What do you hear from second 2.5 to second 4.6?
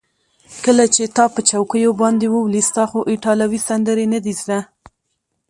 ستا خو ایټالوي سندرې نه دي زده.